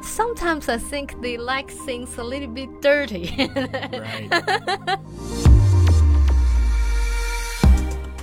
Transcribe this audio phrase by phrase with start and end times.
[0.00, 3.36] Sometimes I think they like things a little bit dirty.
[3.54, 4.30] Right.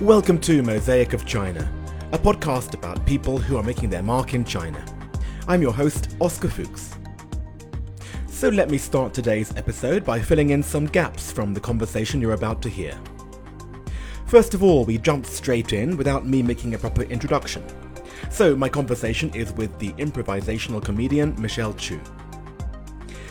[0.00, 1.72] Welcome to Mosaic of China,
[2.10, 4.84] a podcast about people who are making their mark in China.
[5.46, 6.96] I'm your host, Oscar Fuchs.
[8.26, 12.32] So let me start today's episode by filling in some gaps from the conversation you're
[12.32, 12.98] about to hear.
[14.26, 17.64] First of all, we jumped straight in without me making a proper introduction.
[18.30, 22.00] So my conversation is with the improvisational comedian Michelle Chu.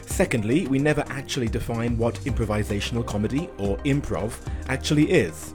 [0.06, 4.34] Secondly, we never actually define what improvisational comedy or improv
[4.70, 5.54] actually is.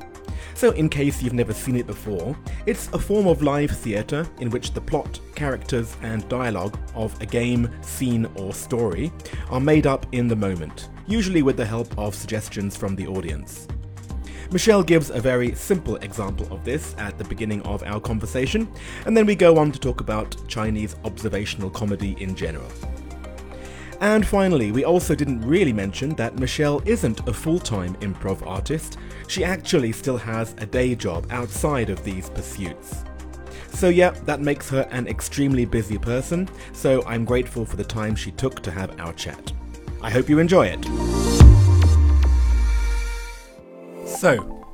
[0.54, 4.50] So, in case you've never seen it before, it's a form of live theatre in
[4.50, 9.10] which the plot, characters, and dialogue of a game, scene, or story
[9.48, 13.66] are made up in the moment, usually with the help of suggestions from the audience.
[14.52, 18.68] Michelle gives a very simple example of this at the beginning of our conversation,
[19.06, 22.68] and then we go on to talk about Chinese observational comedy in general.
[24.00, 28.98] And finally, we also didn't really mention that Michelle isn't a full time improv artist,
[29.28, 33.04] she actually still has a day job outside of these pursuits.
[33.68, 38.16] So, yeah, that makes her an extremely busy person, so I'm grateful for the time
[38.16, 39.52] she took to have our chat.
[40.02, 41.29] I hope you enjoy it.
[44.20, 44.66] So,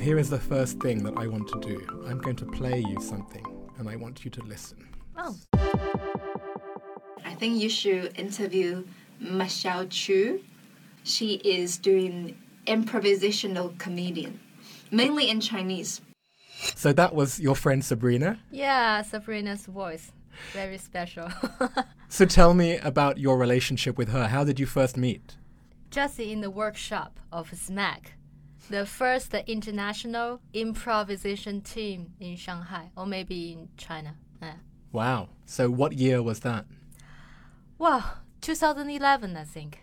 [0.00, 2.04] here is the first thing that I want to do.
[2.06, 3.44] I'm going to play you something,
[3.76, 4.86] and I want you to listen.
[5.16, 5.36] oh,
[7.24, 8.84] I think you should interview
[9.18, 10.44] Michelle Chu.
[11.02, 14.38] She is doing improvisational comedian,
[14.92, 16.00] mainly in Chinese.
[16.76, 18.38] So, that was your friend Sabrina.
[18.52, 20.12] yeah, Sabrina's voice.
[20.52, 21.28] Very special.
[22.08, 24.28] So, tell me about your relationship with her.
[24.28, 25.34] How did you first meet?
[25.90, 28.14] Just in the workshop of SMAC,
[28.70, 34.16] the first international improvisation team in Shanghai, or maybe in China.
[34.40, 34.54] Yeah.
[34.92, 35.28] Wow.
[35.46, 36.66] So, what year was that?
[37.78, 38.04] Wow,
[38.40, 39.80] 2011, I think.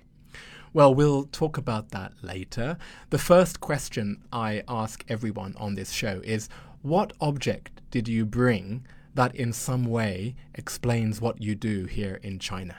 [0.74, 2.78] Well, we'll talk about that later.
[3.10, 6.48] The first question I ask everyone on this show is
[6.82, 12.40] what object did you bring that in some way explains what you do here in
[12.40, 12.76] China?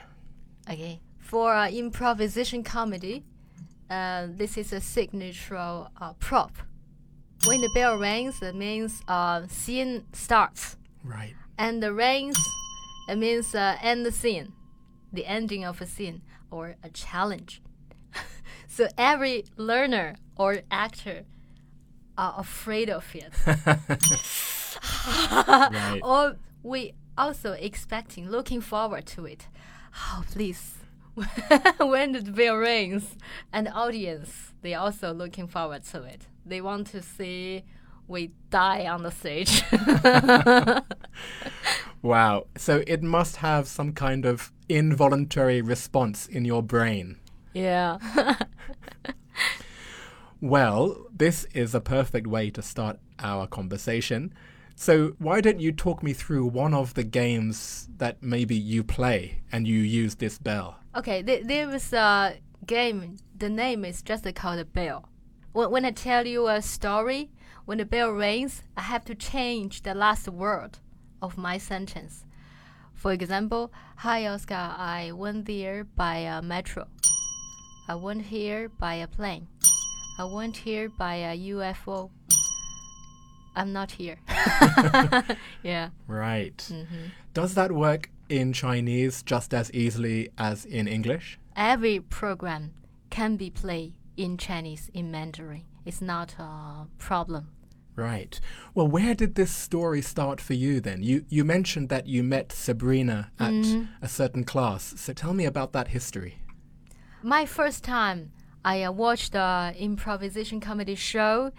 [0.67, 1.01] Okay.
[1.19, 3.23] For uh, improvisation comedy,
[3.89, 6.51] uh, this is a signature uh, prop.
[7.45, 10.77] When the bell rings, it means uh, scene starts.
[11.03, 11.35] Right.
[11.57, 12.37] And the rings,
[13.09, 14.53] it means uh, end the scene,
[15.11, 17.61] the ending of a scene or a challenge.
[18.67, 21.25] so every learner or actor
[22.17, 23.33] are afraid of it.
[25.07, 25.99] Right.
[26.03, 29.47] or we also expecting, looking forward to it.
[29.95, 30.75] Oh, please.
[31.77, 33.15] when the bell rings,
[33.51, 36.27] and the audience, they also looking forward to it.
[36.45, 37.63] They want to see
[38.07, 39.63] we die on the stage.
[42.01, 42.47] Wow.
[42.57, 47.17] So, it must have some kind of involuntary response in your brain.
[47.53, 47.97] yeah.
[50.41, 54.33] Well, this is a perfect way to start our conversation.
[54.75, 59.41] So, why don't you talk me through one of the games that maybe you play
[59.53, 60.79] and you use this bell?
[60.95, 62.37] Okay, th- there was a
[62.67, 63.17] game.
[63.35, 65.09] The name is just called a bell.
[65.51, 67.31] When, when I tell you a story,
[67.65, 70.77] when the bell rings, I have to change the last word
[71.19, 72.25] of my sentence.
[72.93, 76.87] For example, hi Oscar, I went there by a metro.
[77.89, 79.47] I went here by a plane.
[80.19, 82.11] I went here by a UFO.
[83.55, 84.19] I'm not here.
[85.63, 85.89] yeah.
[86.07, 86.57] Right.
[86.57, 87.07] Mm-hmm.
[87.33, 88.09] Does that work
[88.39, 91.39] in Chinese just as easily as in English?
[91.55, 92.71] every program
[93.09, 95.63] can be played in Chinese in Mandarin.
[95.85, 97.43] It's not a problem.
[97.95, 98.39] Right.
[98.73, 101.03] Well, where did this story start for you then?
[101.03, 103.83] You you mentioned that you met Sabrina at Mm-hmm.
[104.01, 104.93] a certain class.
[104.97, 106.33] So tell me about that history.
[107.21, 108.31] My first time
[108.65, 111.51] I uh, watched the improvisation comedy show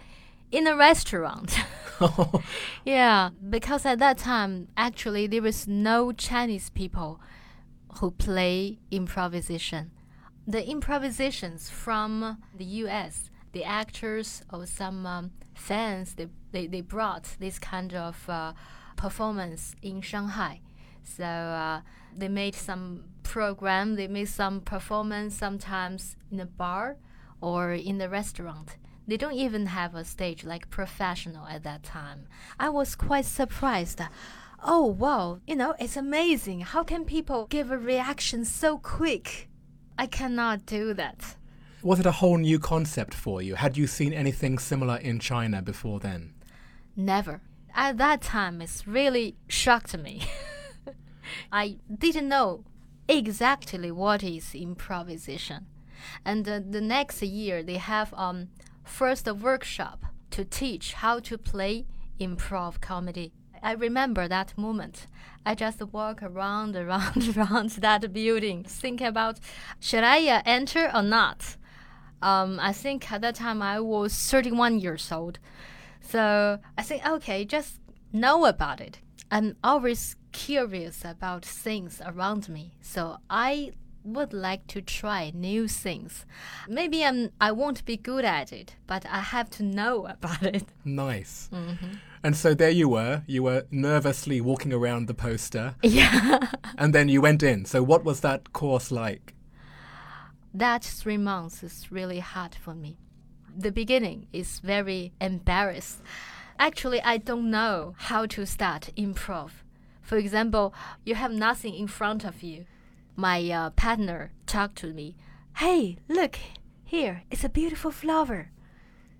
[0.55, 1.59] in a restaurant.
[2.85, 7.19] yeah, because at that time actually there was no Chinese people
[7.99, 9.91] who play improvisation.
[10.47, 17.35] The improvisations from the US, the actors or some um, fans, they, they, they brought
[17.39, 18.53] this kind of uh,
[18.95, 20.61] performance in Shanghai.
[21.03, 21.81] So uh,
[22.15, 26.97] they made some program, they made some performance sometimes in a bar
[27.41, 28.77] or in the restaurant.
[29.07, 32.27] They don't even have a stage like professional at that time.
[32.59, 34.01] I was quite surprised.
[34.63, 36.61] Oh wow, you know, it's amazing.
[36.61, 39.47] How can people give a reaction so quick?
[39.97, 41.35] I cannot do that.
[41.83, 43.55] Was it a whole new concept for you?
[43.55, 46.33] Had you seen anything similar in China before then?
[46.95, 47.41] Never.
[47.75, 50.23] At that time, it's really shocked me.
[51.51, 52.63] I didn't know
[53.07, 55.67] exactly what is improvisation.
[56.23, 58.49] And uh, the next year, they have um,
[58.85, 61.85] first workshop to teach how to play
[62.19, 63.33] improv comedy.
[63.61, 65.07] I remember that moment.
[65.45, 69.39] I just walk around, around, around that building, thinking about
[69.79, 71.57] should I uh, enter or not.
[72.21, 75.39] Um, I think at that time I was 31 years old.
[76.01, 77.79] So I think, okay, just
[78.13, 78.99] know about it.
[79.31, 82.73] I'm always curious about things around me.
[82.81, 83.71] So I
[84.05, 86.25] would like to try new things.
[86.67, 90.65] Maybe I'm I won't be good at it, but I have to know about it.
[90.83, 91.49] Nice.
[91.51, 91.95] Mm-hmm.
[92.23, 93.23] And so there you were.
[93.27, 95.75] You were nervously walking around the poster.
[95.83, 96.39] Yeah.
[96.77, 97.65] And then you went in.
[97.65, 99.35] So what was that course like?
[100.55, 102.97] that three months is really hard for me.
[103.57, 106.01] The beginning is very embarrassed.
[106.57, 109.51] Actually, I don't know how to start improv.
[110.01, 110.73] For example,
[111.03, 112.65] you have nothing in front of you.
[113.15, 115.15] My uh, partner talked to me.
[115.57, 116.37] Hey, look
[116.83, 117.23] here!
[117.31, 118.51] It's a beautiful flower.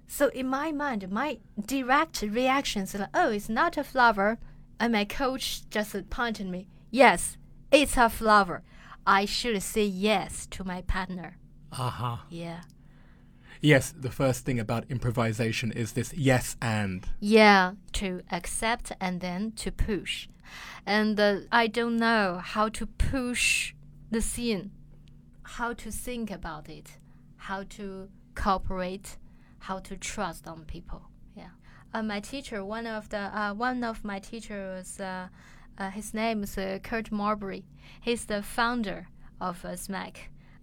[0.07, 4.37] So in my mind, my direct reaction is like, "Oh, it's not a flower,"
[4.79, 6.67] and my coach just pointed me.
[6.91, 7.37] Yes,
[7.71, 8.63] it's a flower.
[9.07, 11.37] I should say yes to my partner.
[11.71, 12.25] Aha.
[12.29, 12.61] Yeah.
[13.61, 17.07] Yes, the first thing about improvisation is this yes and.
[17.19, 20.27] Yeah, to accept and then to push.
[20.85, 23.73] And uh, I don't know how to push
[24.11, 24.71] the scene,
[25.43, 26.97] how to think about it,
[27.37, 29.17] how to cooperate,
[29.59, 31.01] how to trust on people.
[31.35, 31.49] Yeah.
[31.93, 35.27] Uh, my teacher, one of the uh, one of my teachers, uh,
[35.77, 37.65] uh, his name is uh, Kurt Marbury.
[38.01, 39.07] He's the founder
[39.41, 40.15] of uh, SMAC.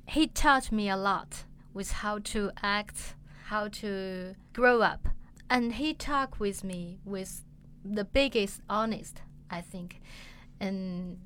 [0.06, 1.44] He taught me a lot
[1.74, 3.14] with how to act,
[3.46, 5.08] how to grow up,
[5.48, 7.44] and he talked with me with
[7.84, 10.00] the biggest honest, I think,
[10.60, 11.18] and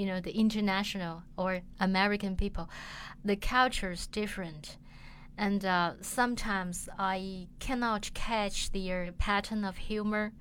[0.00, 2.70] you know the international or American people,
[3.22, 4.78] the culture is different,
[5.36, 10.32] and uh, sometimes I cannot catch their pattern of humor,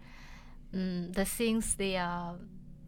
[0.74, 2.36] mm, the things they are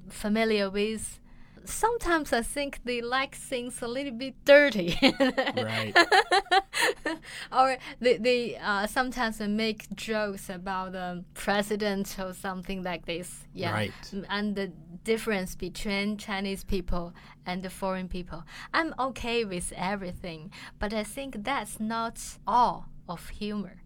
[0.07, 1.19] familiar with.
[1.65, 4.97] Sometimes I think they like things a little bit dirty.
[5.01, 5.93] Right.
[7.51, 13.45] or they, they uh, sometimes they make jokes about the president or something like this.
[13.53, 13.73] Yeah.
[13.73, 14.13] Right.
[14.29, 14.71] And the
[15.03, 17.13] difference between Chinese people
[17.45, 18.43] and the foreign people.
[18.73, 23.81] I'm okay with everything, but I think that's not all of humor.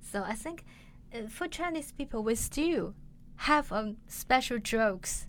[0.00, 0.64] So I think
[1.14, 2.94] uh, for Chinese people, we still
[3.36, 5.26] have um, special jokes.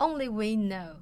[0.00, 0.96] Only we know.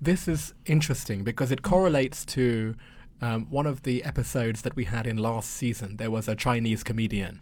[0.00, 2.76] This is interesting because it correlates to
[3.20, 5.96] um, one of the episodes that we had in last season.
[5.96, 7.40] There was a Chinese comedian,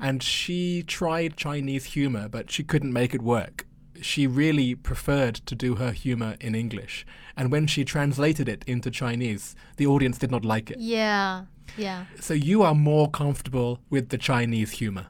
[0.00, 3.66] and she tried Chinese humor, but she couldn't make it work.
[4.02, 7.06] She really preferred to do her humor in English,
[7.36, 10.78] and when she translated it into Chinese, the audience did not like it.
[10.78, 11.44] Yeah,
[11.76, 12.06] yeah.
[12.20, 15.06] So you are more comfortable with the Chinese humor.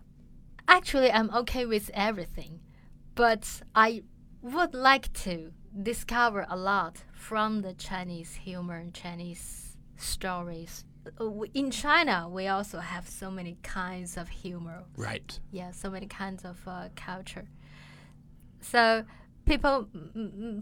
[0.69, 2.60] Actually, I'm okay with everything,
[3.14, 4.02] but I
[4.42, 5.52] would like to
[5.82, 10.84] discover a lot from the Chinese humor and Chinese stories.
[11.20, 14.84] Uh, In China, we also have so many kinds of humor.
[14.96, 15.38] Right.
[15.50, 17.48] Yeah, so many kinds of uh, culture.
[18.61, 19.05] So
[19.47, 19.89] people,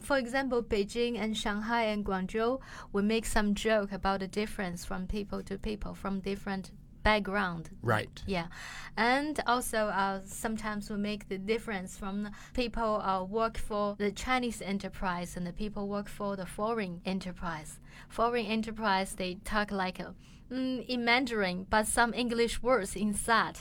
[0.00, 2.60] for example, Beijing and Shanghai and Guangzhou,
[2.92, 6.70] we make some joke about the difference from people to people, from different
[7.02, 7.70] background.
[7.82, 8.22] Right.
[8.26, 8.48] Yeah,
[8.96, 14.10] and also uh, sometimes we make the difference from the people uh, work for the
[14.10, 17.80] Chinese enterprise and the people work for the foreign enterprise.
[18.08, 20.10] Foreign enterprise they talk like uh,
[20.52, 23.58] mm, in Mandarin, but some English words inside.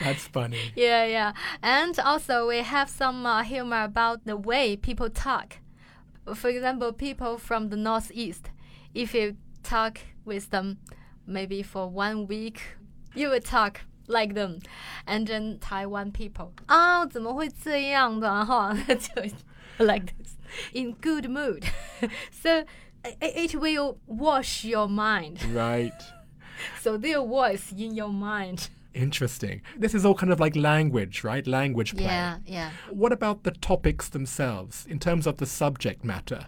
[0.00, 0.72] That's funny.
[0.74, 1.32] Yeah, yeah.
[1.62, 5.58] And also, we have some uh, humor about the way people talk.
[6.34, 8.50] For example, people from the Northeast,
[8.94, 10.78] if you talk with them
[11.26, 12.76] maybe for one week,
[13.14, 14.60] you will talk like them.
[15.06, 18.72] And then Taiwan people, 啊，怎 么会这样的哈？
[18.86, 19.22] 就
[19.84, 20.36] like this,
[20.72, 21.64] in good mood.
[22.30, 22.64] so
[23.04, 25.38] it, it will wash your mind.
[25.52, 25.92] Right.
[26.80, 28.68] So their voice in your mind.
[28.97, 29.61] Interesting.
[29.77, 31.45] This is all kind of like language, right?
[31.45, 32.05] Language play.
[32.05, 32.71] Yeah, yeah.
[32.89, 36.47] What about the topics themselves in terms of the subject matter?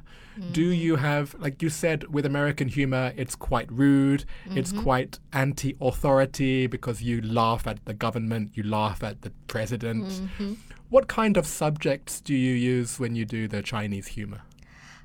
[0.52, 0.74] Do hmm.
[0.74, 4.84] you have, like you said, with American humor, it's quite rude, it's mm-hmm.
[4.84, 10.06] quite anti authority because you laugh at the government, you laugh at the president.
[10.06, 10.54] Mm-hmm.
[10.90, 14.42] What kind of subjects do you use when you do the Chinese humor?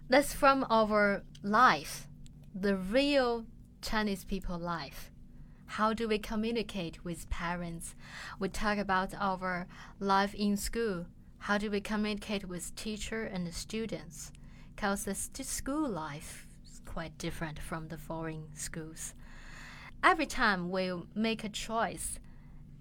[0.09, 2.07] That's from our life,
[2.55, 3.45] the real
[3.83, 5.11] Chinese people life.
[5.79, 7.97] How do we communicate with parents?
[8.39, 9.67] We talk about our
[9.99, 11.07] life in school.
[11.39, 14.31] how do we communicate with teacher and students?
[14.73, 19.15] Because the school life is quite different from the foreign schools.
[20.01, 22.21] Every time we make a choice,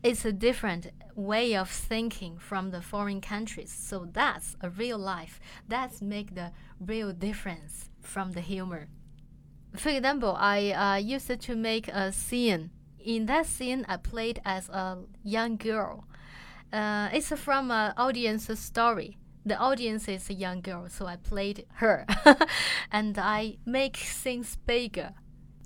[0.03, 3.71] it's a different way of thinking from the foreign countries.
[3.71, 5.39] So that's a real life.
[5.67, 8.87] That's make the real difference from the humor.
[9.75, 12.69] For example, I uh, used to make a scene.
[13.03, 16.05] In that scene, I played as a young girl
[16.73, 19.17] uh, it's from an audience story.
[19.45, 22.05] The audience is a young girl, so I played her,
[22.91, 25.11] and I make things bigger.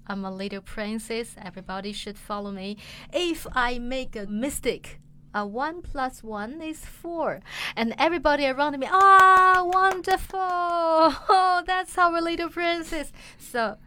[0.06, 1.36] I'm a little princess.
[1.42, 2.78] Everybody should follow me.
[3.14, 5.00] If I make a mistake,
[5.34, 7.42] a one plus one is four,
[7.76, 10.40] and everybody around me, ah, wonderful!
[11.30, 13.12] Oh, that's our little princess.
[13.38, 13.78] So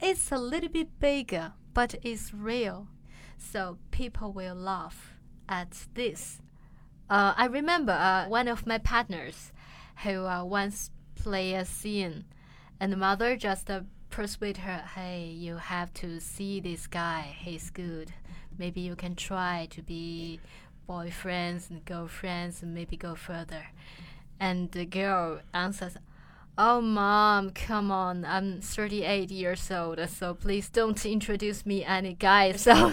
[0.00, 2.88] it's a little bit bigger, but it's real.
[3.36, 5.14] So people will laugh
[5.48, 6.40] at this
[7.10, 9.52] uh, I remember uh, one of my partners
[10.04, 12.26] who uh, once played a scene,
[12.78, 17.34] and the mother just uh, persuade her, "Hey, you have to see this guy.
[17.38, 18.12] He's good.
[18.58, 20.40] Maybe you can try to be
[20.86, 23.68] boyfriends and girlfriends, and maybe go further."
[24.38, 25.96] And the girl answers,
[26.60, 28.24] Oh, mom, come on.
[28.24, 32.62] I'm 38 years old, so please don't introduce me any guys.
[32.68, 32.92] So,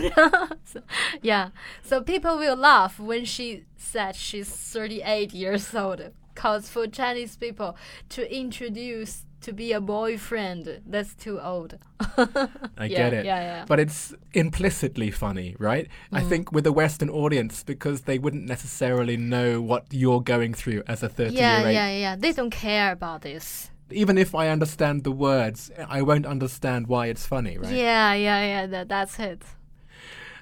[0.64, 0.82] so,
[1.24, 1.50] yeah.
[1.82, 6.12] So people will laugh when she said she's 38 years old.
[6.36, 7.78] Cause for Chinese people
[8.10, 11.78] to introduce to be a boyfriend, that's too old.
[12.00, 13.26] I yeah, get it.
[13.26, 13.66] Yeah, yeah.
[13.68, 15.88] But it's implicitly funny, right?
[16.12, 16.18] Mm.
[16.18, 20.82] I think with a Western audience because they wouldn't necessarily know what you're going through
[20.88, 21.74] as a 30 yeah, year old.
[21.76, 22.16] Yeah, yeah, yeah.
[22.16, 23.70] They don't care about this.
[23.92, 27.72] Even if I understand the words, I won't understand why it's funny, right?
[27.72, 28.66] Yeah, yeah, yeah.
[28.66, 29.44] That, that's it.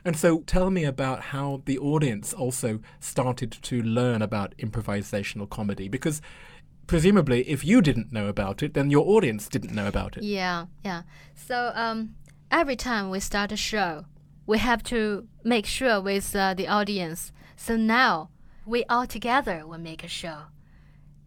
[0.06, 5.88] And so tell me about how the audience also started to learn about improvisational comedy
[5.88, 6.22] because
[6.88, 10.24] presumably if you didn't know about it then your audience didn't know about it.
[10.24, 11.04] Yeah, yeah.
[11.36, 12.16] So um
[12.52, 14.06] every time we start a show,
[14.46, 17.32] we have to make sure with uh, the audience.
[17.56, 18.30] So now
[18.66, 20.44] we all together will make a show.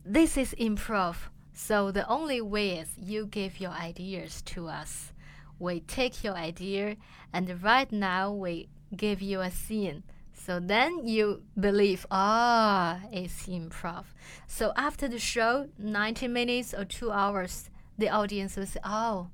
[0.04, 1.16] This is improv.
[1.52, 5.12] So the only way is you give your ideas to us.
[5.58, 6.96] We take your idea
[7.32, 10.02] and right now we give you a scene.
[10.32, 14.04] So then you believe, ah, it's improv.
[14.46, 19.28] So after the show, 90 minutes or two hours, the audience will say, oh,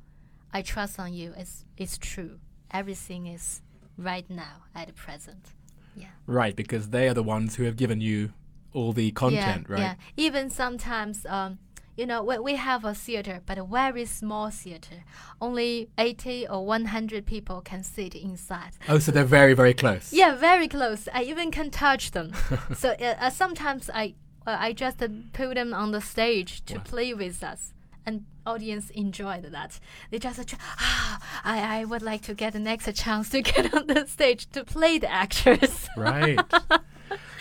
[0.52, 1.33] I trust on you.
[1.37, 2.38] It's it's true.
[2.71, 3.62] Everything is
[3.97, 5.49] right now at the present.
[5.97, 6.09] Yeah.
[6.26, 8.33] Right, because they are the ones who have given you
[8.73, 9.81] all the content, yeah, right?
[9.81, 9.95] Yeah.
[10.17, 11.59] Even sometimes um,
[11.96, 15.04] you know, we, we have a theater, but a very small theater.
[15.40, 18.72] Only 80 or 100 people can sit inside.
[18.88, 20.12] Oh, so they're very, very close.
[20.12, 21.08] Yeah, very close.
[21.12, 22.32] I even can touch them.
[22.75, 24.14] so uh, uh, sometimes I,
[24.46, 26.82] uh, I just uh, put them on the stage to wow.
[26.84, 29.78] play with us and audience enjoyed that.
[30.11, 33.87] They just ah, I, I would like to get the next chance to get on
[33.87, 35.88] the stage to play the actors.
[35.96, 36.40] right.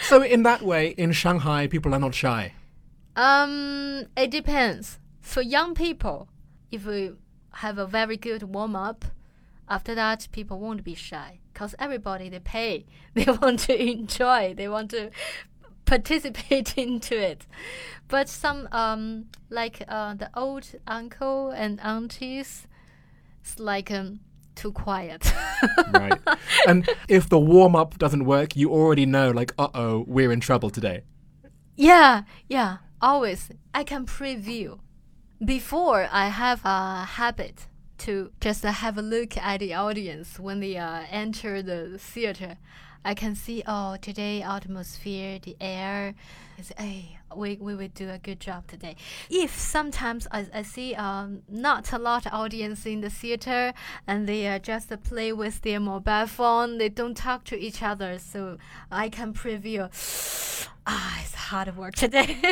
[0.03, 2.53] So in that way, in Shanghai, people are not shy.
[3.15, 4.99] Um, it depends.
[5.19, 6.29] For young people,
[6.71, 7.11] if we
[7.53, 9.05] have a very good warm up,
[9.67, 14.67] after that people won't be shy because everybody they pay, they want to enjoy, they
[14.67, 15.11] want to
[15.85, 17.45] participate into it.
[18.07, 22.67] But some um like uh, the old uncle and aunties,
[23.41, 24.19] it's like um
[24.55, 25.31] too quiet.
[25.93, 26.19] right.
[26.67, 30.39] And if the warm up doesn't work, you already know like uh oh, we're in
[30.39, 31.03] trouble today.
[31.75, 32.77] Yeah, yeah.
[33.01, 34.79] Always I can preview.
[35.43, 37.65] Before I have a habit
[37.99, 42.57] to just have a look at the audience when they uh, enter the theater.
[43.03, 46.13] I can see, oh, today atmosphere, the air
[46.61, 48.95] is, hey, we, we will do a good job today.
[49.29, 53.73] If sometimes I, I see um, not a lot of audience in the theater
[54.07, 58.19] and they uh, just play with their mobile phone, they don't talk to each other,
[58.19, 58.57] so
[58.91, 59.89] I can preview,
[60.87, 62.37] ah, it's hard work today.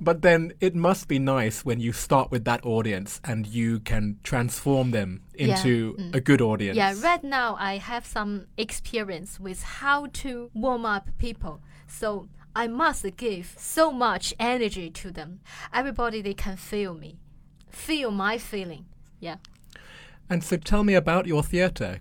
[0.00, 4.18] But then it must be nice when you start with that audience and you can
[4.22, 6.04] transform them into yeah.
[6.04, 6.14] mm.
[6.14, 6.76] a good audience.
[6.76, 11.60] Yeah, right now I have some experience with how to warm up people.
[11.88, 15.40] So I must give so much energy to them.
[15.72, 17.18] Everybody they can feel me,
[17.70, 18.86] feel my feeling.
[19.18, 19.36] Yeah.
[20.30, 22.00] And so tell me about your theater.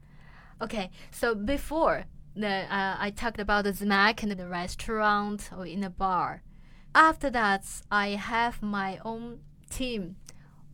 [0.62, 5.84] Okay, so before the, uh, I talked about the SMAC in the restaurant or in
[5.84, 6.44] a bar.
[6.94, 9.40] After that, I have my own
[9.70, 10.16] team,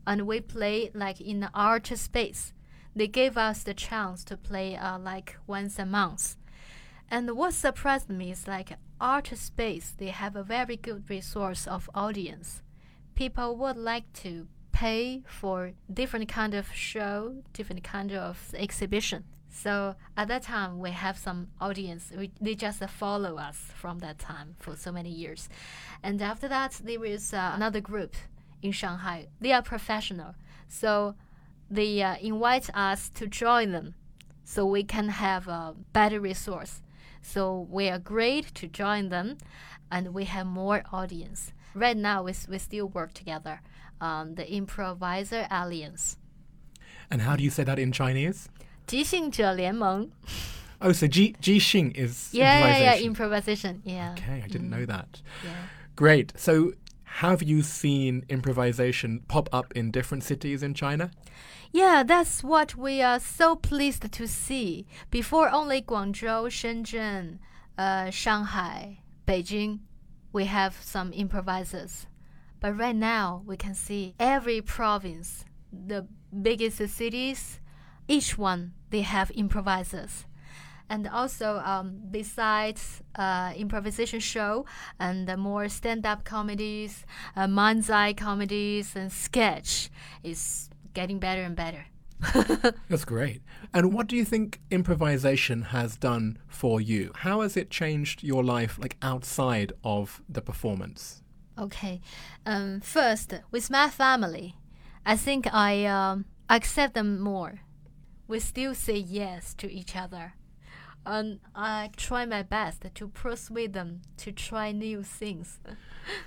[0.07, 2.53] and we play like in the art space.
[2.95, 6.37] They gave us the chance to play uh, like once a month.
[7.13, 11.87] And what surprised me is like art space, they have a very good resource of
[11.93, 12.63] audience.
[13.13, 19.25] People would like to pay for different kind of show, different kind of exhibition.
[19.51, 22.11] So at that time, we have some audience.
[22.17, 25.49] We, they just follow us from that time for so many years.
[26.01, 28.15] And after that, there is uh, another group
[28.63, 29.27] in Shanghai.
[29.39, 30.33] They are professional.
[30.67, 31.13] So
[31.69, 33.93] they uh, invite us to join them
[34.43, 36.81] so we can have a better resource.
[37.22, 39.38] So we agreed to join them
[39.90, 41.52] and we have more audience.
[41.74, 43.60] Right now, we, we still work together,
[44.00, 46.16] um, the Improviser Alliance.
[47.10, 48.48] And how do you say that in Chinese?
[48.86, 50.08] 即兴者联盟.
[50.80, 52.82] Oh, so Ji Jixing is yeah, improvisation.
[52.82, 53.82] yeah, yeah, improvisation.
[53.84, 54.12] Yeah.
[54.12, 55.20] Okay, I didn't know that.
[55.44, 55.50] Yeah.
[55.96, 56.32] Great.
[56.36, 56.72] So,
[57.04, 61.10] have you seen improvisation pop up in different cities in China?
[61.75, 64.85] Yeah, that's what we are so pleased to see.
[65.09, 67.39] Before only Guangzhou, Shenzhen,
[67.79, 69.79] uh, Shanghai, Beijing,
[70.31, 72.05] we have some improvisers.
[72.59, 76.05] But right now, we can see every province, the
[76.43, 77.59] biggest cities,
[78.07, 80.25] each one they have improvisers
[80.89, 84.65] and also um, besides uh, improvisation show
[84.99, 87.05] and more stand-up comedies
[87.37, 89.89] uh, manzai comedies and sketch
[90.23, 91.85] is getting better and better
[92.87, 93.41] That's great.
[93.73, 97.11] And what do you think improvisation has done for you?
[97.15, 101.21] How has it changed your life, like outside of the performance?
[101.55, 102.01] okay
[102.47, 104.55] um, first with my family
[105.05, 107.59] i think i um, accept them more
[108.27, 110.33] we still say yes to each other.
[111.05, 115.59] And I try my best to persuade them to try new things.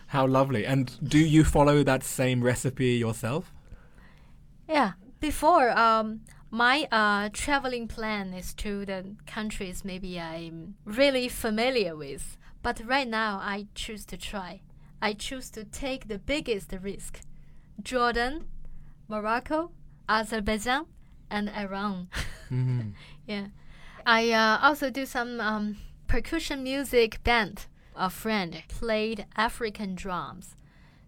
[0.08, 0.66] How lovely.
[0.66, 3.52] And do you follow that same recipe yourself?
[4.68, 4.92] Yeah.
[5.20, 6.20] Before, um,
[6.50, 12.36] my uh, traveling plan is to the countries maybe I'm really familiar with.
[12.62, 14.60] But right now, I choose to try.
[15.00, 17.20] I choose to take the biggest risk.
[17.82, 18.46] Jordan,
[19.08, 19.70] Morocco,
[20.08, 20.86] Azerbaijan,
[21.30, 22.08] and Iran.
[22.50, 22.92] Mhm.
[23.26, 23.48] yeah.
[24.06, 27.66] I uh, also do some um, percussion music band.
[27.96, 30.54] A friend played African drums.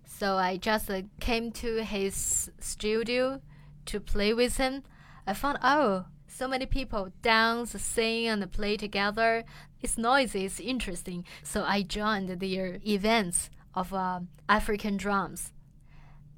[0.05, 3.41] So I just uh, came to his studio
[3.89, 4.83] to play with him.
[5.27, 9.45] I found, oh, so many people dance, sing, and play together.
[9.81, 11.25] It's noisy, it's interesting.
[11.43, 15.53] So I joined their events of uh, African drums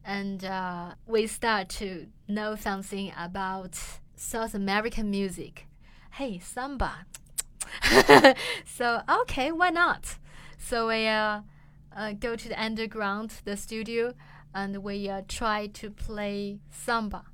[0.05, 3.79] and uh, we start to know something about
[4.17, 5.67] South American music.
[6.13, 7.07] Hey, samba.
[8.65, 10.17] so okay, why not?
[10.59, 11.41] So we uh,
[11.95, 14.15] uh, go to the underground, the studio,
[14.55, 17.25] and we uh, try to play samba.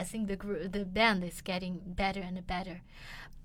[0.00, 2.80] I think the gr- the band is getting better and better.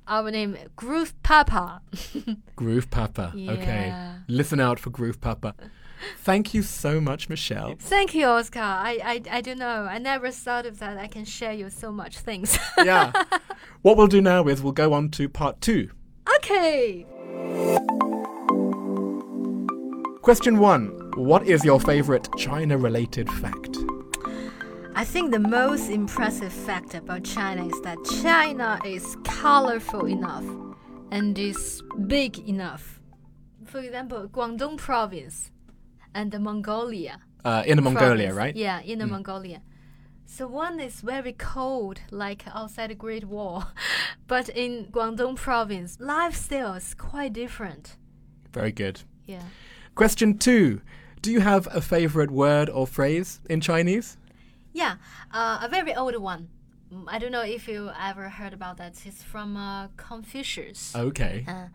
[0.07, 1.81] Our name Groove Papa.
[2.55, 3.33] Groove Papa.
[3.35, 3.93] Okay.
[4.29, 5.53] Listen out for Groove Papa.
[6.19, 7.75] Thank you so much, Michelle.
[7.77, 8.61] Thank you, Oscar.
[8.61, 9.83] I, I I don't know.
[9.95, 10.97] I never thought of that.
[10.97, 12.57] I can share you so much things.
[12.77, 13.11] yeah.
[13.81, 15.89] What we'll do now is we'll go on to part two.
[16.37, 17.05] okay.
[20.21, 20.83] Question one
[21.15, 23.75] What is your favorite China related fact?
[24.97, 30.45] I think the most impressive fact about China is that China is colorful enough
[31.11, 33.01] and is big enough.
[33.65, 35.51] For example, Guangdong province
[36.13, 37.19] and the Mongolia.
[37.43, 38.35] Uh, in Mongolia, province.
[38.37, 38.55] right?
[38.55, 39.61] Yeah, in the Mongolia.
[40.25, 43.65] So one is very cold, like outside the Great Wall,
[44.27, 47.97] but in Guangdong province, lifestyle is quite different.
[48.53, 49.01] Very good.
[49.25, 49.43] Yeah.
[49.93, 50.81] Question two
[51.21, 54.15] Do you have a favorite word or phrase in Chinese?
[54.74, 54.96] Yeah,
[55.32, 56.48] uh, a very old one.
[56.92, 58.94] Mm, I don't know if you ever heard about that.
[59.04, 60.94] It's from uh, Confucius.
[60.94, 61.44] Okay.
[61.46, 61.68] Uh,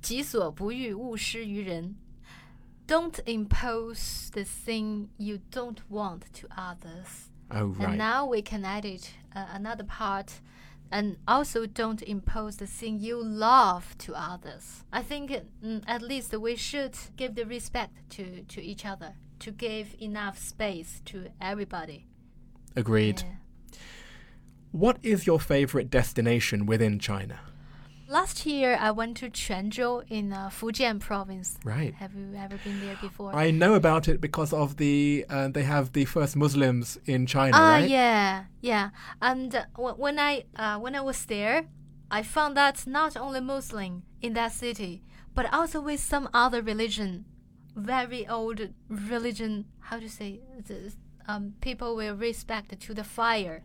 [0.00, 1.96] 己所不欲，勿施于人.
[2.86, 7.28] Don't impose the thing you don't want to others.
[7.50, 7.96] Oh, And right.
[7.98, 10.40] now we can edit uh, another part.
[10.90, 14.84] And also, don't impose the thing you love to others.
[14.90, 15.30] I think
[15.62, 19.12] mm, at least we should give the respect to, to each other,
[19.43, 22.05] to give enough space to everybody.
[22.75, 23.21] Agreed.
[23.21, 23.77] Yeah.
[24.71, 27.39] What is your favorite destination within China?
[28.07, 31.57] Last year, I went to Quanzhou in uh, Fujian province.
[31.63, 31.93] Right.
[31.95, 33.35] Have you ever been there before?
[33.35, 37.55] I know about it because of the uh, they have the first Muslims in China,
[37.57, 37.89] Ah, right?
[37.89, 38.89] yeah, yeah.
[39.21, 41.65] And uh, when I uh, when I was there,
[42.11, 45.01] I found that not only Muslim in that city,
[45.33, 47.25] but also with some other religion,
[47.75, 49.65] very old religion.
[49.79, 50.39] How to say?
[50.67, 50.93] the-
[51.25, 53.63] Um, people will respect to the fire.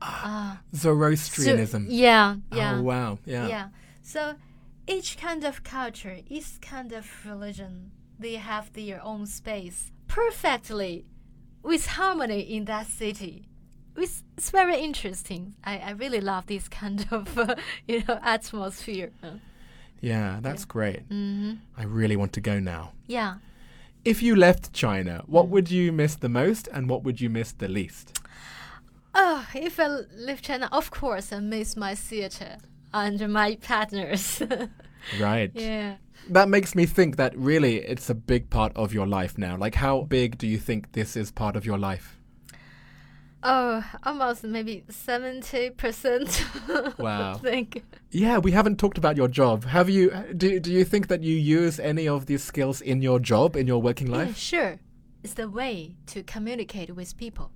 [0.00, 1.86] Ah, so- Zoroastrianism.
[1.90, 2.76] yeah, yeah.
[2.78, 3.48] Oh wow, yeah.
[3.48, 3.68] Yeah.
[4.02, 4.34] So
[4.86, 11.04] each kind of culture, each kind of religion, they have their own space perfectly
[11.62, 13.48] with harmony in that city.
[13.96, 15.54] It's, it's very interesting.
[15.64, 17.54] I, I really love this kind of uh,
[17.88, 19.10] you know atmosphere.
[19.22, 19.38] Uh,
[20.00, 21.08] Yeah, that's great.
[21.08, 21.54] Mm-hmm.
[21.78, 22.92] I really want to go now.
[23.06, 23.36] Yeah.
[24.04, 25.28] If you left China, Mm.
[25.28, 28.18] what would you miss the most and what would you miss the least?
[29.14, 32.56] Oh, if I leave China, of course I miss my theater
[32.92, 34.42] and my partners.
[35.20, 35.50] Right.
[35.54, 35.96] yeah.
[36.30, 39.54] That makes me think that really it's a big part of your life now.
[39.58, 42.13] Like, how big do you think this is part of your life?
[43.46, 46.44] Oh, almost maybe seventy percent.
[46.98, 47.34] Wow.
[47.34, 47.82] I think.
[48.10, 49.64] Yeah, we haven't talked about your job.
[49.64, 50.10] Have you?
[50.36, 53.66] Do Do you think that you use any of these skills in your job, in
[53.66, 54.28] your working life?
[54.28, 54.80] Yeah, sure.
[55.22, 57.50] It's the way to communicate with people.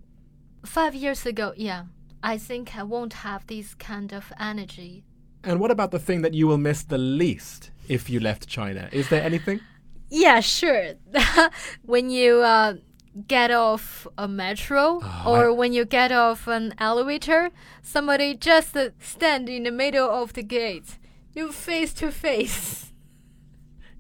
[0.65, 1.85] Five years ago, yeah,
[2.23, 5.05] I think I won't have this kind of energy.
[5.45, 8.89] And what about the thing that you will miss the least if you left China?
[8.93, 9.61] Is there anything?
[10.11, 10.95] Yeah, sure.
[11.85, 12.77] when you uh,
[13.27, 17.51] get off a metro Oh, or I- when you get off an elevator,
[17.83, 20.99] somebody just uh, stand in the middle of the gate.
[21.35, 22.93] You face to face.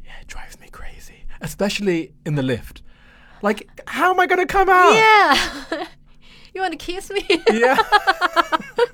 [0.04, 2.82] Yeah, it drives me crazy, especially in the lift.
[3.42, 4.92] Like, how am I gonna come out?
[4.94, 5.86] Yeah.
[6.54, 7.24] you want to kiss me?
[7.52, 7.76] Yeah.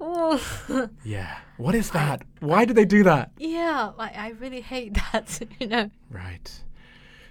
[0.00, 0.88] oh.
[1.04, 1.38] yeah.
[1.56, 2.22] What is that?
[2.40, 3.32] Why do they do that?
[3.38, 5.90] Yeah, I, I really hate that, you know.
[6.10, 6.50] Right.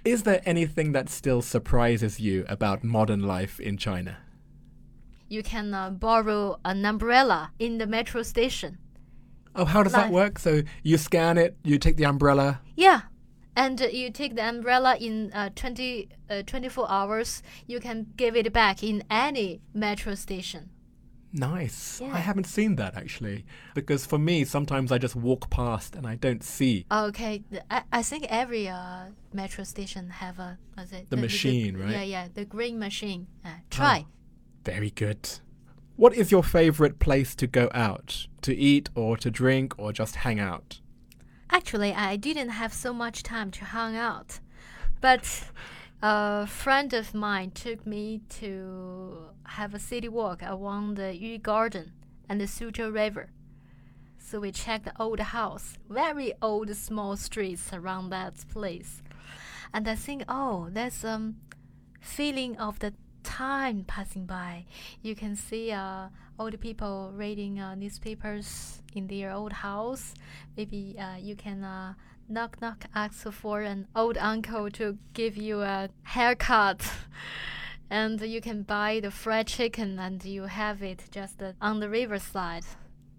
[0.04, 4.16] Is there anything that still surprises you about modern life in China?
[5.28, 8.78] You can uh, borrow an umbrella in the metro station.
[9.54, 10.38] Oh, how does that work?
[10.38, 12.60] So you scan it, you take the umbrella.
[12.76, 13.02] Yeah.
[13.54, 18.36] And uh, you take the umbrella in uh, 20, uh, 24 hours, you can give
[18.36, 20.70] it back in any metro station.
[21.32, 22.00] Nice.
[22.00, 22.12] Yeah.
[22.12, 23.44] I haven't seen that actually.
[23.74, 26.86] Because for me, sometimes I just walk past and I don't see.
[26.90, 30.58] Okay, I, I think every uh, metro station have a
[30.92, 31.90] it, The machine, right?
[31.90, 33.26] Yeah, yeah, the green machine.
[33.44, 34.06] Uh, try.
[34.64, 35.28] Very good.
[35.96, 38.26] What is your favorite place to go out?
[38.42, 40.80] To eat or to drink or just hang out?
[41.50, 44.40] Actually, I didn't have so much time to hang out,
[45.00, 45.44] but
[46.02, 51.92] a friend of mine took me to have a city walk along the Yu Garden
[52.28, 53.30] and the Suzhou River.
[54.18, 59.02] So we checked the old house, very old small streets around that place,
[59.74, 61.36] and I think, oh, there's um
[62.00, 64.66] feeling of the time passing by.
[65.02, 66.08] You can see uh,
[66.38, 70.14] old people reading uh, newspapers in their old house.
[70.56, 71.94] Maybe uh, you can uh,
[72.30, 76.82] knock knock ask for an old uncle to give you a haircut.
[77.92, 81.88] And you can buy the fried chicken and you have it just uh, on the
[81.88, 82.64] riverside.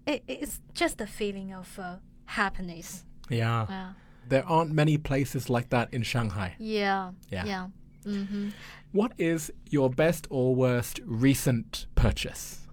[0.06, 3.04] It, it's just a feeling of uh, happiness.
[3.28, 3.66] Yeah.
[3.68, 3.92] Yeah.
[4.30, 6.54] There aren't many places like that in Shanghai.
[6.58, 7.10] Yeah.
[7.28, 7.44] Yeah.
[7.44, 7.66] Yeah.
[8.06, 8.48] Mm-hmm.
[8.92, 12.66] What is your best or worst recent purchase?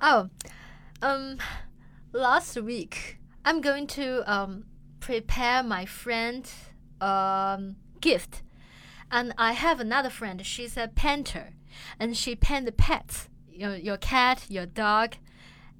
[0.00, 0.30] Oh,
[1.02, 1.36] um,
[2.12, 4.64] last week I'm going to um
[5.06, 6.50] prepare my friend
[7.00, 8.42] um gift,
[9.08, 10.44] and I have another friend.
[10.44, 11.54] She's a painter,
[12.00, 15.14] and she paint the pets, your your cat, your dog,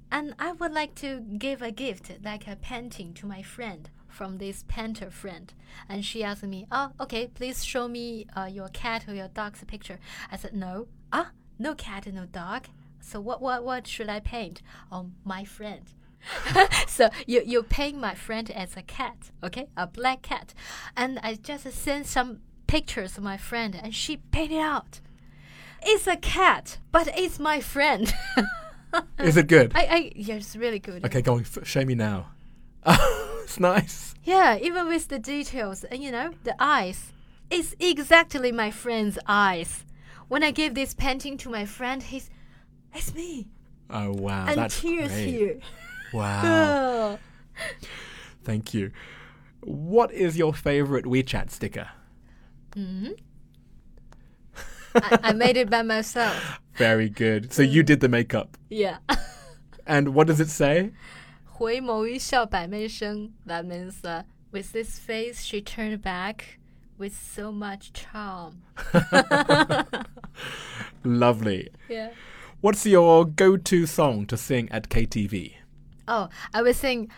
[0.09, 4.37] and I would like to give a gift like a painting to my friend from
[4.37, 5.53] this painter friend.
[5.89, 9.61] And she asked me, "Oh, okay, please show me uh, your cat or your dog's
[9.65, 9.99] picture."
[10.31, 12.67] I said, "No, ah, no cat, and no dog."
[13.01, 14.61] So what what what should I paint?
[14.89, 15.85] Oh, my friend.
[16.87, 20.53] so you you paint my friend as a cat, okay, a black cat,
[20.95, 24.99] and I just sent some pictures of my friend, and she painted out.
[25.83, 28.13] It's a cat, but it's my friend.
[29.19, 29.71] Is it good?
[29.75, 31.05] I I yeah, it's really good.
[31.05, 31.45] Okay, go on.
[31.63, 32.31] Show me now.
[33.47, 34.13] It's nice.
[34.25, 37.13] Yeah, even with the details, and you know, the eyes.
[37.49, 39.85] It's exactly my friend's eyes.
[40.27, 42.29] When I gave this painting to my friend, he's,
[42.93, 43.47] it's me.
[43.89, 45.27] Oh wow, and that's tears great.
[45.29, 45.59] here.
[46.12, 47.18] Wow, Oh.
[48.44, 48.90] thank you.
[49.62, 51.88] What is your favorite WeChat sticker?
[52.74, 53.08] hmm
[54.94, 56.60] I, I made it by myself.
[56.74, 57.50] Very good.
[57.52, 58.98] So you did the makeup, Yeah.
[59.86, 60.92] and what does it say?
[61.46, 63.30] 回眸一笑百媚生.
[63.46, 66.58] That means uh, with this face, she turned back
[66.98, 68.62] with so much charm.
[71.04, 71.70] Lovely.
[71.88, 72.10] Yeah.
[72.60, 75.54] What's your go-to song to sing at KTV?
[76.06, 77.08] Oh, I was saying,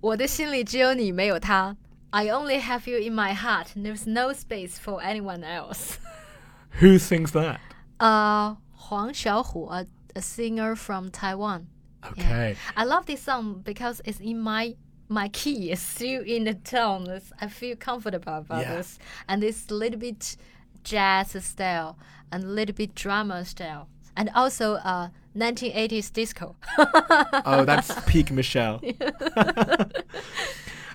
[0.00, 1.76] 我的心里只有你，没有他。
[2.10, 3.68] I only have you in my heart.
[3.76, 5.98] There's no space for anyone else.
[6.80, 7.58] Who sings that?
[7.98, 8.56] Uh,
[8.88, 11.68] Huang Xiaohu, a, a singer from Taiwan.
[12.16, 12.24] Yeah.
[12.24, 12.56] Okay.
[12.76, 14.74] I love this song because it's in my
[15.08, 17.04] my key is still in the tone.
[17.04, 18.76] It's- I feel comfortable about Yeah.
[18.76, 20.36] this, and it's a little bit
[20.84, 21.96] jazz style
[22.32, 26.54] and a little bit drama style, and also uh 1980s disco.
[27.46, 28.80] Oh, that's peak Michelle.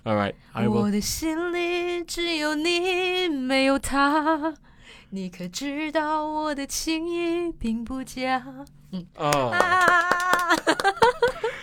[0.06, 0.92] All right, I 我 will.
[0.92, 4.54] 的心里只有你，没有他。
[5.10, 8.44] 你可知道我的情意并不假？
[9.16, 10.56] Oh, 啊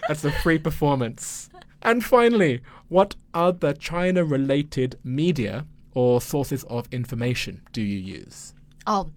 [0.09, 1.49] that's a free performance.
[1.81, 8.53] And finally, what other China related media or sources of information do you use?
[8.92, 9.12] Oh,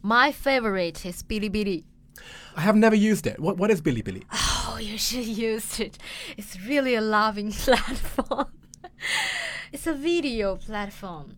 [0.00, 1.84] my favorite is Bilibili.
[2.56, 3.38] I have never used it.
[3.38, 4.24] What, what is Bilibili?
[4.32, 5.98] Oh, you should use it.
[6.38, 8.46] It's really a loving platform.
[9.70, 11.36] it's a video platform.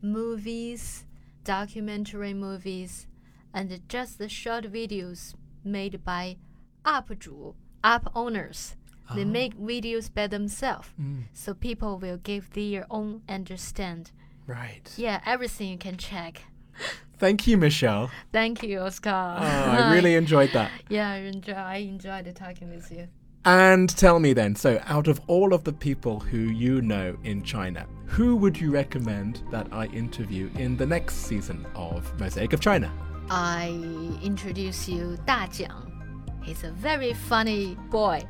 [0.00, 1.04] Movies,
[1.42, 3.08] documentary movies,
[3.52, 6.36] and just the short videos made by
[6.84, 8.76] up 主 app owners.
[9.16, 9.34] They ah.
[9.40, 11.24] make videos by themselves, mm.
[11.32, 14.12] so people will give their own understand.
[14.46, 14.88] Right.
[14.96, 16.42] Yeah, everything you can check.
[17.22, 18.10] Thank you, Michelle.
[18.32, 19.10] Thank you, Oscar.
[19.10, 20.72] Oh, I really enjoyed that.
[20.88, 21.52] yeah, I enjoy.
[21.52, 23.06] I enjoyed talking with you.
[23.44, 27.44] And tell me then, so out of all of the people who you know in
[27.44, 32.58] China, who would you recommend that I interview in the next season of Mosaic of
[32.58, 32.92] China?
[33.30, 33.68] I
[34.20, 35.92] introduce you Da Jiang.
[36.42, 38.24] He's a very funny boy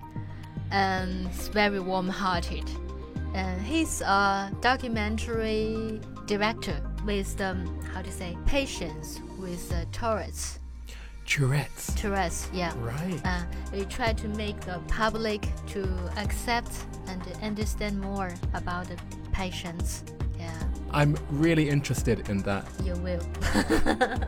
[0.70, 2.70] and he's very warm-hearted.
[3.32, 10.58] And he's a documentary director with um, how to say patience with uh, Tourette's.
[11.26, 11.94] Tourette's.
[11.94, 12.72] Tourette's, yeah.
[12.78, 13.20] Right.
[13.24, 16.72] Uh, we try to make the public to accept
[17.06, 18.96] and understand more about the
[19.32, 20.04] patients.
[20.38, 20.52] Yeah,
[20.90, 22.66] I'm really interested in that.
[22.84, 23.20] you will.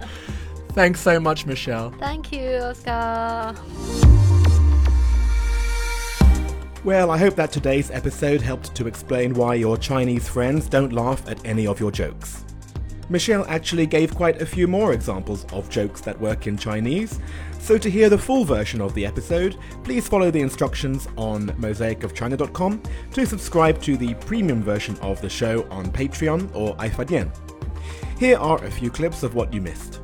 [0.70, 1.90] Thanks so much, Michelle.
[1.98, 3.54] Thank you, Oscar.
[6.84, 11.26] Well, I hope that today's episode helped to explain why your Chinese friends don't laugh
[11.28, 12.43] at any of your jokes.
[13.09, 17.19] Michelle actually gave quite a few more examples of jokes that work in Chinese,
[17.59, 22.81] so to hear the full version of the episode, please follow the instructions on mosaicofchina.com
[23.13, 27.29] to subscribe to the premium version of the show on Patreon or iFadian.
[28.19, 30.01] Here are a few clips of what you missed.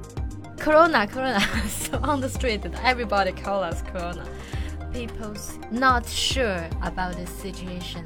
[0.57, 1.39] Corona, Corona.
[1.67, 4.25] so on the street, everybody call us Corona.
[4.91, 8.03] People's not sure about the situation.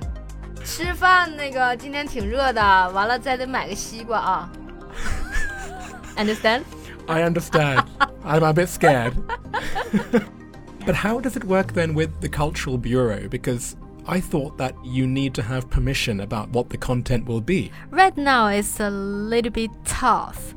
[0.66, 4.52] 吃饭那个今天挺热的，完了再得买个西瓜啊。
[6.18, 6.66] Understand?
[7.08, 7.90] I understand.
[8.24, 9.14] I'm a bit scared.
[10.86, 13.28] but how does it work then with the Cultural Bureau?
[13.28, 17.72] Because I thought that you need to have permission about what the content will be.
[17.92, 20.56] Right now it's a little bit tough.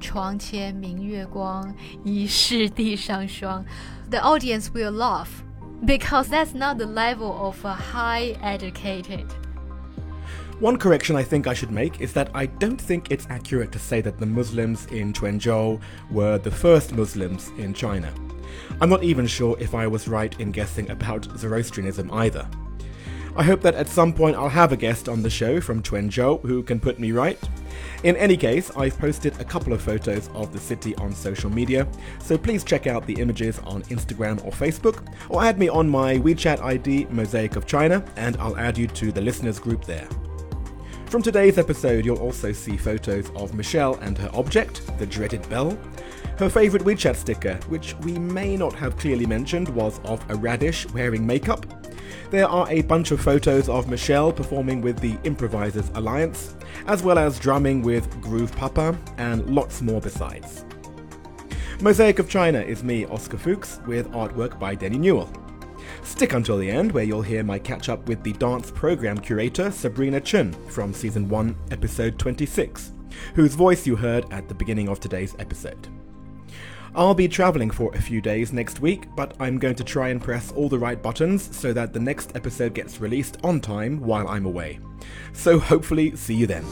[0.00, 1.74] 床前明月光，
[2.04, 3.64] 疑是地上霜。
[4.10, 5.28] The audience will laugh
[5.84, 9.26] because that's not the level of a high educated.
[10.59, 13.79] one correction I think I should make is that I don't think it's accurate to
[13.79, 18.13] say that the Muslims in Quanzhou were the first Muslims in China.
[18.79, 22.47] I'm not even sure if I was right in guessing about Zoroastrianism either.
[23.35, 26.41] I hope that at some point I'll have a guest on the show from Quanzhou
[26.43, 27.37] who can put me right.
[28.03, 31.85] In any case, I've posted a couple of photos of the city on social media,
[32.19, 36.15] so please check out the images on Instagram or Facebook, or add me on my
[36.15, 40.07] WeChat ID, Mosaic of China, and I'll add you to the listeners group there.
[41.07, 45.77] From today's episode, you'll also see photos of Michelle and her object, the dreaded bell.
[46.37, 50.89] Her favourite WeChat sticker, which we may not have clearly mentioned, was of a radish
[50.89, 51.65] wearing makeup.
[52.31, 56.55] There are a bunch of photos of Michelle performing with the Improvisers Alliance,
[56.87, 60.65] as well as drumming with Groove Papa, and lots more besides.
[61.81, 65.29] Mosaic of China is me, Oscar Fuchs, with artwork by Denny Newell.
[66.03, 69.71] Stick until the end, where you'll hear my catch up with the dance program curator
[69.71, 72.93] Sabrina Chin from season 1, episode 26,
[73.33, 75.87] whose voice you heard at the beginning of today's episode.
[76.95, 80.21] I'll be traveling for a few days next week, but I'm going to try and
[80.21, 84.27] press all the right buttons so that the next episode gets released on time while
[84.29, 84.79] I'm away.
[85.33, 86.63] So hopefully, see you then.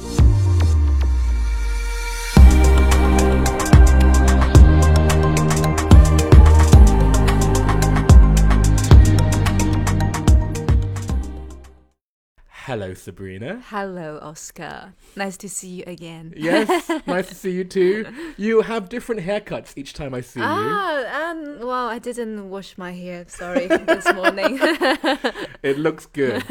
[12.65, 13.62] Hello, Sabrina.
[13.67, 14.93] Hello, Oscar.
[15.17, 16.34] Nice to see you again.
[16.38, 18.06] Yes, nice to see you too.
[18.38, 20.45] You have different haircuts each time I see you.
[20.47, 23.26] Ah, um, well, I didn't wash my hair.
[23.28, 24.60] Sorry, this morning.
[25.62, 26.41] It looks good.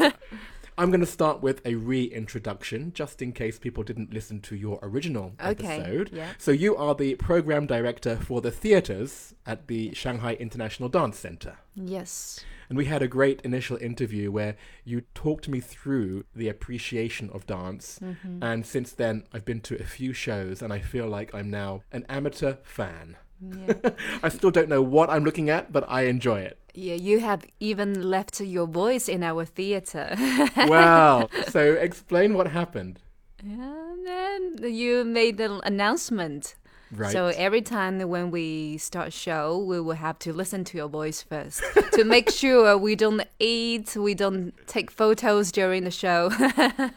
[0.77, 4.77] I'm going to start with a reintroduction, just in case people didn't listen to your
[4.83, 6.09] original Okay, episode.
[6.13, 6.29] yeah.
[6.37, 11.57] So you are the program director for the theatres at the Shanghai International Dance Centre.
[11.75, 12.43] Yes.
[12.69, 17.45] And we had a great initial interview where you talked me through the appreciation of
[17.45, 17.99] dance.
[18.01, 18.43] Mm-hmm.
[18.43, 21.83] And since then, I've been to a few shows and I feel like I'm now
[21.91, 23.17] an amateur fan.
[23.41, 23.73] Yeah.
[24.23, 26.57] I still don't know what I'm looking at, but I enjoy it.
[26.73, 30.15] yeah, you have even left your voice in our theater.
[30.57, 31.29] Wow.
[31.49, 32.99] so explain what happened.
[33.43, 36.55] and then you made an announcement.
[36.95, 37.11] Right.
[37.11, 41.21] So every time when we start show, we will have to listen to your voice
[41.21, 46.31] first to make sure we don't eat, we don't take photos during the show.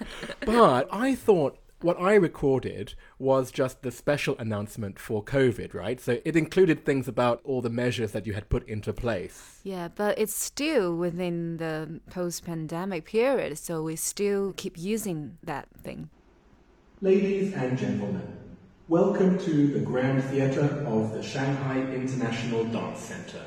[0.44, 6.00] But I thought what I recorded was just the special announcement for COVID, right?
[6.00, 9.60] So it included things about all the measures that you had put into place.
[9.62, 16.08] yeah, but it's still within the post-pandemic period, so we still keep using that thing.
[17.02, 18.26] Ladies and gentlemen,
[18.88, 23.42] welcome to the Grand Theatre of the Shanghai International Dance Centre.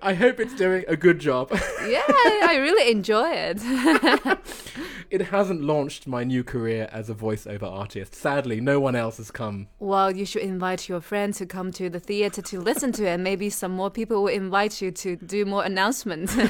[0.00, 1.50] I hope it's doing a good job.
[1.86, 3.58] Yeah, I really enjoy it.
[5.10, 8.14] it hasn't launched my new career as a voiceover artist.
[8.14, 9.68] Sadly, no one else has come.
[9.78, 13.10] Well, you should invite your friends to come to the theater to listen to it,
[13.10, 16.36] and maybe some more people will invite you to do more announcements.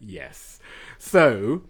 [0.00, 0.58] Yes.
[0.98, 1.62] So,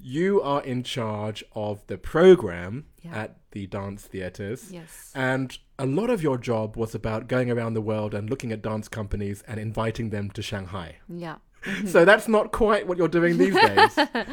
[0.00, 3.22] you are in charge of the program Yeah.
[3.22, 4.70] at the dance theatres.
[4.70, 5.12] yes.
[5.14, 8.62] And a lot of your job was about going around the world and looking at
[8.62, 10.96] dance companies and inviting them to Shanghai.
[11.08, 11.36] Yeah.
[11.86, 13.98] So that's not quite what you're doing these days.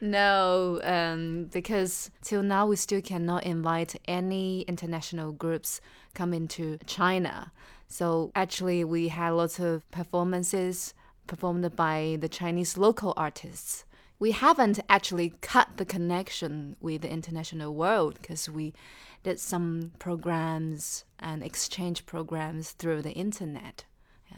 [0.00, 5.80] No, um, because till now we still cannot invite any international groups
[6.14, 7.52] come into China.
[7.86, 10.94] So actually, we had lots of performances
[11.26, 13.84] performed by the Chinese local artists.
[14.20, 18.74] We haven't actually cut the connection with the international world because we
[19.22, 23.86] did some programs and exchange programs through the internet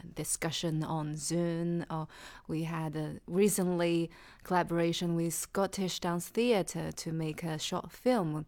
[0.01, 2.07] and discussion on Zoom, or
[2.47, 4.09] we had a recently
[4.43, 8.45] collaboration with Scottish Dance Theatre to make a short film,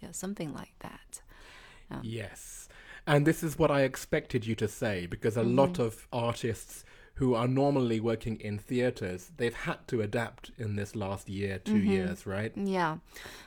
[0.00, 1.20] yeah, something like that.
[1.90, 2.68] Um, yes.
[3.08, 5.82] And this is what I expected you to say because a lot mm-hmm.
[5.82, 6.84] of artists
[7.16, 11.72] who are normally working in theatres, they've had to adapt in this last year, 2
[11.72, 11.90] mm-hmm.
[11.90, 12.52] years, right?
[12.54, 12.98] Yeah,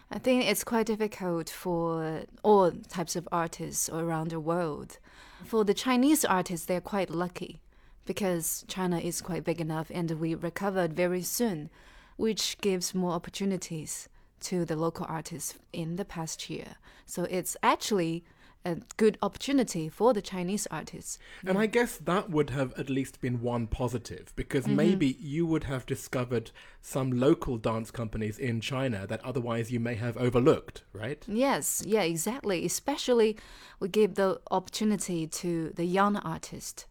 [0.09, 4.97] I think it's quite difficult for all types of artists around the world.
[5.45, 7.61] For the Chinese artists, they're quite lucky
[8.05, 11.69] because China is quite big enough and we recovered very soon,
[12.17, 14.09] which gives more opportunities
[14.41, 16.77] to the local artists in the past year.
[17.05, 18.23] So it's actually
[18.65, 21.17] a good opportunity for the Chinese artists.
[21.45, 24.75] And I guess that would have at least been one positive because mm-hmm.
[24.75, 29.95] maybe you would have discovered some local dance companies in China that otherwise you may
[29.95, 31.23] have overlooked, right?
[31.27, 32.65] Yes, yeah, exactly.
[32.65, 33.37] Especially,
[33.79, 36.85] we give the opportunity to the young artist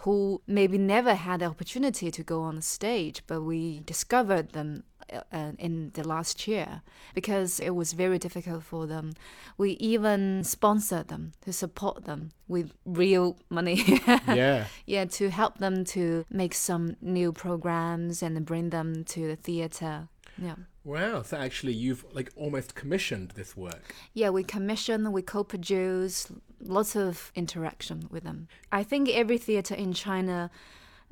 [0.00, 4.84] who maybe never had the opportunity to go on the stage, but we discovered them
[5.12, 6.82] uh, uh, in the last year
[7.14, 9.12] because it was very difficult for them.
[9.56, 14.00] We even sponsored them to support them with real money.
[14.28, 14.66] yeah.
[14.86, 20.08] yeah, to help them to make some new programs and bring them to the theater.
[20.38, 20.56] Yeah.
[20.84, 21.22] Wow.
[21.22, 23.94] So actually, you've like almost commissioned this work.
[24.14, 26.28] Yeah, we commission, we co-produce,
[26.60, 28.48] lots of interaction with them.
[28.70, 30.50] I think every theater in China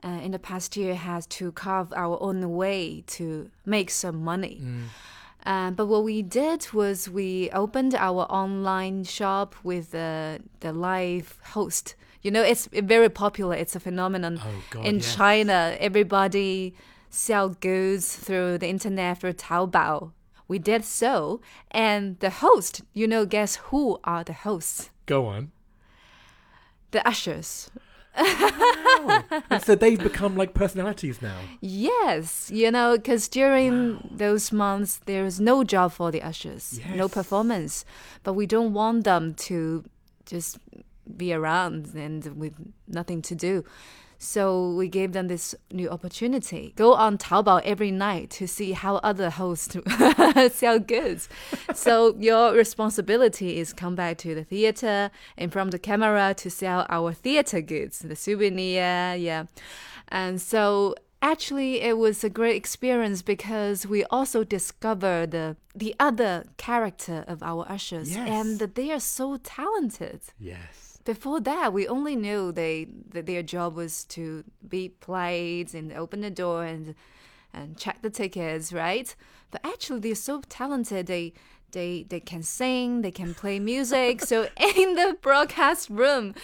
[0.03, 4.63] uh, in the past year has to carve our own way to make some money.
[5.47, 11.39] Um, but what we did was we opened our online shop with the the live
[11.53, 11.95] host.
[12.23, 13.55] You know, it's very popular.
[13.55, 15.15] It's a phenomenon Oh, God, in yes.
[15.15, 15.77] China.
[15.79, 16.75] Everybody
[17.11, 20.13] sell goods through the internet through Taobao.
[20.49, 22.81] We did so, and the host.
[22.95, 24.91] You know, guess who are the hosts?
[25.07, 25.53] Go on.
[26.93, 27.71] The ushers.
[29.51, 31.39] And so they've become like personalities now.
[31.61, 37.09] Yes, you know, because during those months there is no job for the ushers, no
[37.09, 37.85] performance,
[38.23, 39.85] but we don't want them to
[40.27, 40.59] just
[41.17, 42.55] be around and with
[42.89, 43.65] nothing to do.
[44.25, 46.73] So we gave them this new opportunity.
[46.77, 49.77] Go on Taobao every night to see how other hosts
[50.55, 51.29] sell goods.
[51.75, 56.49] so your responsibility is come back to the theater in front of the camera to
[56.51, 59.45] sell our theater goods, the souvenir, yeah.
[60.09, 66.45] And so actually it was a great experience because we also discovered the, the other
[66.57, 68.29] character of our ushers Yes.
[68.29, 70.21] and that they are so talented.
[70.39, 70.84] Yes.
[71.05, 76.21] Before that, we only knew they that their job was to beat plates and open
[76.23, 76.95] the door and
[77.53, 79.15] and check the tickets, right?
[79.51, 81.07] But actually, they're so talented.
[81.07, 81.35] They
[81.73, 84.23] they they can sing, they can play music.
[84.23, 86.35] so in the broadcast room,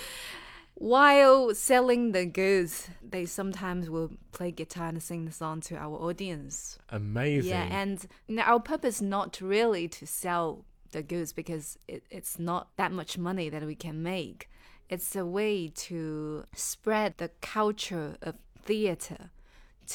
[0.74, 5.96] while selling the goods, they sometimes will play guitar and sing the song to our
[5.96, 6.78] audience.
[6.90, 7.50] Amazing.
[7.50, 8.06] Yeah, and
[8.38, 13.48] our purpose not really to sell the goods because it, it's not that much money
[13.48, 14.48] that we can make.
[14.88, 19.30] It's a way to spread the culture of theater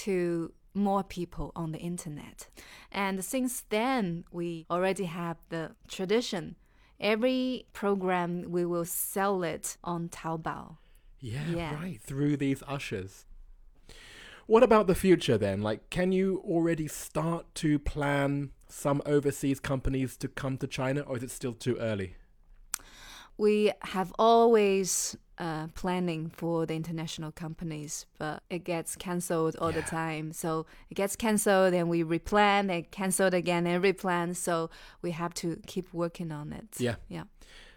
[0.03, 2.47] to more people on the internet.
[2.91, 6.55] And since then, we already have the tradition.
[6.99, 10.77] Every program, we will sell it on Taobao.
[11.19, 11.75] Yeah, Yeah.
[11.75, 12.01] right.
[12.01, 13.25] Through these ushers.
[14.47, 15.61] What about the future then?
[15.61, 21.17] Like, can you already start to plan some overseas companies to come to China, or
[21.17, 22.15] is it still too early?
[23.37, 29.81] We have always uh, planning for the international companies, but it gets cancelled all the
[29.81, 30.31] time.
[30.31, 34.35] So it gets cancelled, and we replan, and cancelled again, and replan.
[34.35, 34.69] So
[35.01, 36.67] we have to keep working on it.
[36.77, 36.95] Yeah.
[37.09, 37.23] Yeah.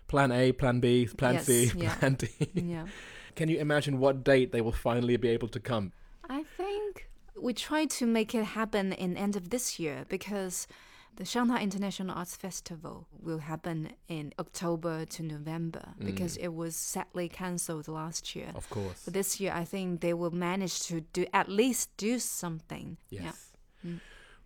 [0.06, 1.94] Plan A, Plan B, Plan C, yeah.
[1.98, 2.28] Plan D.
[2.54, 2.86] Yeah.
[3.34, 5.92] Can you imagine what date they will finally be able to come?
[7.40, 10.66] We try to make it happen in end of this year because
[11.16, 17.28] the Shanghai International Arts Festival will happen in October to November because it was sadly
[17.28, 18.50] cancelled last year.
[18.54, 19.02] Of course.
[19.04, 22.96] But this year, I think they will manage to do at least do something.
[23.10, 23.52] Yes.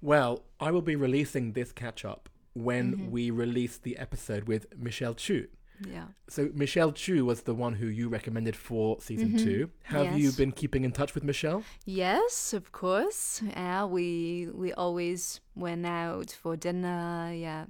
[0.01, 3.11] Well, I will be releasing this catch up when Mm-hmm.
[3.11, 5.49] we release the episode with Michelle Chu.
[5.88, 6.06] Yeah.
[6.28, 9.70] So Michelle Chu was the one who you recommended for season two.
[9.84, 10.36] Have you Mm-hmm.
[10.36, 11.62] Been keeping in touch with Michelle?
[11.84, 13.42] Yes, of course.
[13.50, 17.32] Yeah, we we always went out for dinner.
[17.34, 17.66] Yeah,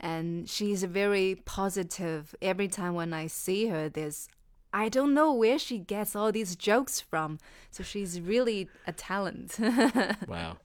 [0.00, 2.34] and she's very positive.
[2.42, 4.28] Every time when I see her, there's
[4.72, 7.38] I don't know where she gets all these jokes from.
[7.70, 9.56] So she's really a talent.
[10.28, 10.56] Wow.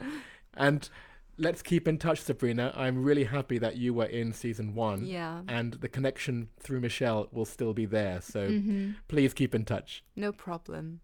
[0.58, 0.90] And
[1.40, 2.72] let's keep in touch, Sabrina.
[2.76, 5.06] I'm really happy that you were in season one.
[5.06, 5.42] Yeah.
[5.48, 8.22] And the connection through Michelle will still be there.
[8.22, 8.92] So Mm-hmm.
[9.08, 10.04] please keep in touch.
[10.16, 11.00] no problem.